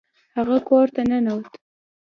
هغه 0.37 0.57
کور 0.67 0.87
ته 0.95 1.01
ننوت. 1.09 1.51